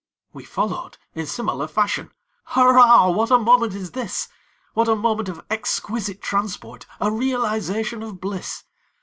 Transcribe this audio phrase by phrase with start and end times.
[0.33, 2.09] We followed, in similar fashion;
[2.45, 4.29] Hurrah, what a moment is this!
[4.73, 6.87] What a moment of exquisite transport!
[6.99, 8.63] A realization of bliss!